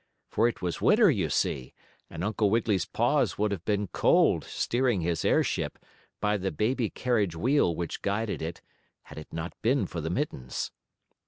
[0.31, 1.75] For it was winter, you see,
[2.09, 5.77] and Uncle Wiggily's paws would have been cold steering his airship,
[6.19, 8.63] by the baby carriage wheel which guided it,
[9.03, 10.71] had it not been for the mittens.